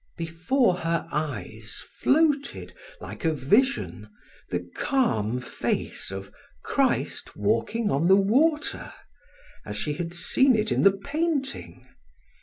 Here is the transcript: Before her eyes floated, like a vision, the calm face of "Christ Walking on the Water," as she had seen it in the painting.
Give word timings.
Before 0.17 0.77
her 0.77 1.07
eyes 1.11 1.79
floated, 1.99 2.73
like 2.99 3.23
a 3.23 3.31
vision, 3.31 4.09
the 4.49 4.67
calm 4.75 5.39
face 5.39 6.09
of 6.09 6.31
"Christ 6.63 7.35
Walking 7.35 7.91
on 7.91 8.07
the 8.07 8.15
Water," 8.15 8.91
as 9.63 9.77
she 9.77 9.93
had 9.93 10.11
seen 10.15 10.55
it 10.55 10.71
in 10.71 10.81
the 10.81 10.91
painting. 10.97 11.87